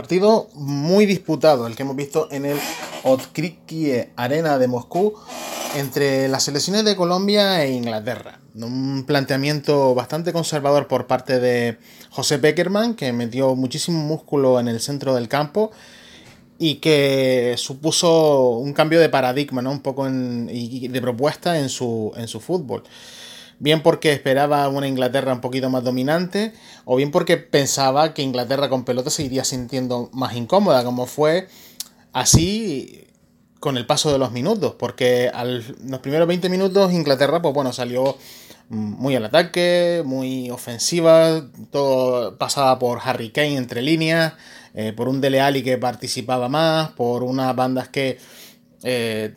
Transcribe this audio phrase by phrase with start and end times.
[0.00, 2.56] Partido muy disputado, el que hemos visto en el
[3.02, 5.12] Otkrikie Arena de Moscú
[5.76, 8.40] entre las selecciones de Colombia e Inglaterra.
[8.54, 11.76] Un planteamiento bastante conservador por parte de
[12.08, 15.70] José Beckerman, que metió muchísimo músculo en el centro del campo
[16.58, 19.70] y que supuso un cambio de paradigma, ¿no?
[19.70, 22.84] Un poco y de propuesta en su, en su fútbol
[23.60, 26.52] bien porque esperaba una Inglaterra un poquito más dominante,
[26.84, 31.46] o bien porque pensaba que Inglaterra con pelota se iría sintiendo más incómoda, como fue
[32.12, 33.06] así
[33.60, 35.30] con el paso de los minutos, porque
[35.84, 38.16] los primeros 20 minutos Inglaterra, pues bueno, salió
[38.70, 44.32] muy al ataque, muy ofensiva, todo pasaba por Harry Kane entre líneas,
[44.72, 48.18] eh, por un Dele Alli que participaba más, por unas bandas que
[48.84, 49.34] eh,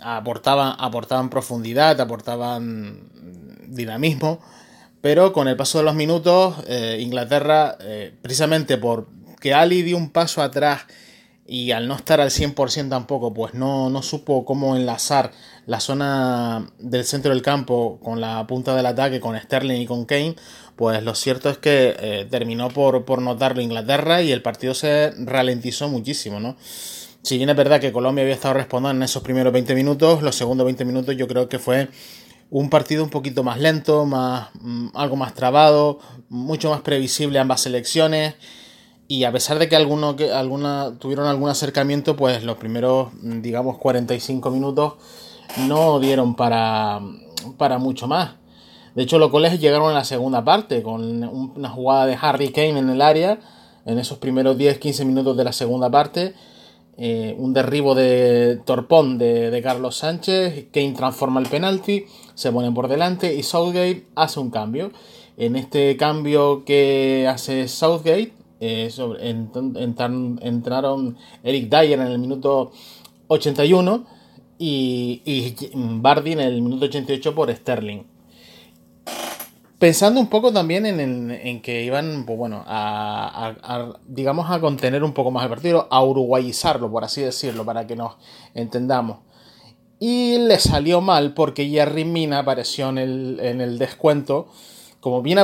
[0.00, 3.00] aportaban, aportaban profundidad, aportaban
[3.68, 4.40] dinamismo,
[5.00, 10.10] pero con el paso de los minutos, eh, Inglaterra, eh, precisamente porque Ali dio un
[10.10, 10.86] paso atrás
[11.46, 15.30] y al no estar al 100% tampoco, pues no, no supo cómo enlazar
[15.66, 20.06] la zona del centro del campo con la punta del ataque, con Sterling y con
[20.06, 20.34] Kane,
[20.74, 25.12] pues lo cierto es que eh, terminó por, por notarlo Inglaterra y el partido se
[25.18, 26.56] ralentizó muchísimo, ¿no?
[27.22, 30.36] Si bien es verdad que Colombia había estado respondiendo en esos primeros 20 minutos, los
[30.36, 31.88] segundos 20 minutos yo creo que fue
[32.50, 37.62] un partido un poquito más lento, más, mm, algo más trabado, mucho más previsible ambas
[37.62, 38.34] selecciones.
[39.08, 43.40] Y a pesar de que, alguno, que alguna, tuvieron algún acercamiento, pues los primeros, mm,
[43.40, 44.94] digamos, 45 minutos
[45.68, 47.00] no dieron para,
[47.56, 48.34] para mucho más.
[48.94, 52.78] De hecho, los goles llegaron en la segunda parte, con una jugada de Harry Kane
[52.78, 53.38] en el área,
[53.84, 56.34] en esos primeros 10-15 minutos de la segunda parte
[56.98, 62.88] eh, un derribo de torpón de, Carlos Sánchez, Kane transforma el penalti, se pone por
[62.88, 64.92] delante y Southgate hace un cambio.
[65.36, 68.90] En este cambio que hace Southgate, eh,
[70.40, 72.72] entraron Eric Dyer en el minuto
[73.28, 74.06] 81
[74.58, 78.15] y, y Bardi en el minuto 88 por Sterling.
[79.78, 85.30] Pensando un poco también en, que iban, pues bueno, a, digamos, a contener un poco
[85.30, 88.16] más el partido, a uruguayizarlo, por así decirlo, para que nos
[88.54, 89.18] entendamos.
[89.98, 94.48] Y le salió mal porque Jerry Mina apareció en el, descuento,
[95.00, 95.42] como viene,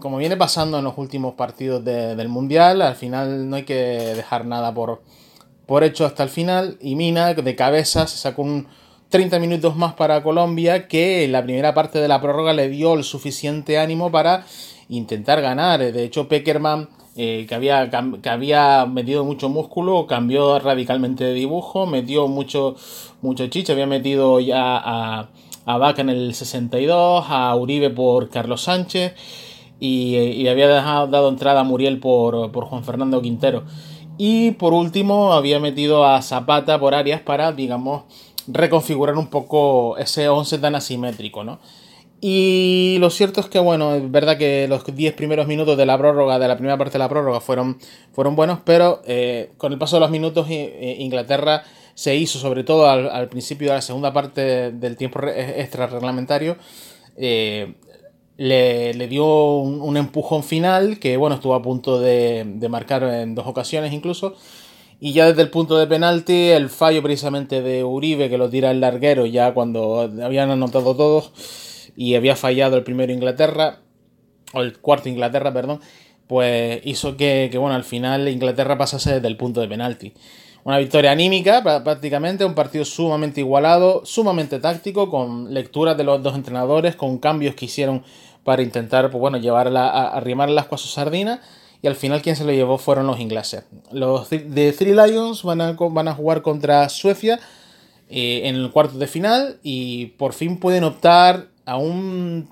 [0.00, 4.46] como viene pasando en los últimos partidos del Mundial, al final no hay que dejar
[4.46, 5.02] nada por,
[5.64, 8.66] por hecho hasta el final, y Mina de cabeza se sacó un
[9.10, 12.94] 30 minutos más para Colombia, que en la primera parte de la prórroga le dio
[12.94, 14.46] el suficiente ánimo para
[14.88, 15.80] intentar ganar.
[15.80, 21.86] De hecho, Peckerman, eh, que, había, que había metido mucho músculo, cambió radicalmente de dibujo,
[21.86, 22.76] metió mucho,
[23.20, 25.28] mucho chicha, había metido ya a,
[25.66, 29.14] a Vaca en el 62, a Uribe por Carlos Sánchez
[29.80, 33.64] y, había dejado, dado entrada a Muriel por, por Juan Fernando Quintero.
[34.18, 38.02] Y por último había metido a Zapata por Arias para, digamos,
[38.52, 41.60] reconfigurar un poco ese 11 tan asimétrico, ¿no?
[42.20, 45.96] Y lo cierto es que, bueno, es verdad que los 10 primeros minutos de la
[45.96, 47.78] prórroga, de la primera parte de la prórroga, fueron,
[48.12, 51.62] fueron buenos, pero eh, con el paso de los minutos eh, Inglaterra
[51.94, 56.58] se hizo, sobre todo al, principio de la segunda parte del tiempo extra reglamentario,
[57.16, 57.74] eh,
[58.36, 63.92] le, dio un, empujón final que, bueno, estuvo a punto de marcar en dos ocasiones
[63.92, 64.34] incluso,
[65.00, 68.70] y ya desde el punto de penalti, el fallo precisamente de Uribe, que lo tira
[68.70, 71.32] el larguero ya cuando habían anotado todos
[71.96, 73.80] y había fallado el primero Inglaterra,
[74.52, 75.80] o el cuarto Inglaterra, perdón,
[76.26, 80.12] pues hizo que, bueno, al final Inglaterra pasase desde el punto de penalti.
[80.64, 86.34] Una victoria anímica, prácticamente, un partido sumamente igualado, sumamente táctico, con lecturas de los dos
[86.34, 88.04] entrenadores, con cambios que hicieron
[88.44, 91.40] para intentar, pues bueno, llevar a, arrimar las cuas sardinas
[91.82, 93.64] y al final quien se lo llevó fueron los ingleses.
[93.90, 97.40] Los de Three Lions van a, jugar contra Suecia
[98.08, 102.48] eh, en el cuarto de final y por fin pueden optar a un,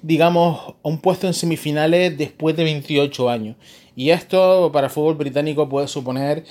[0.00, 3.56] digamos, a un puesto en semifinales después de 28 años.
[3.94, 6.44] Y esto para el fútbol británico puede suponer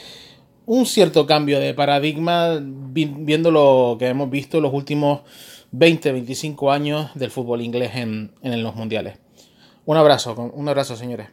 [0.67, 5.21] un cierto cambio de paradigma viendo lo que hemos visto los últimos
[5.73, 9.17] 20-25 años del fútbol inglés en, en los mundiales.
[9.85, 11.29] Un abrazo, un abrazo señores.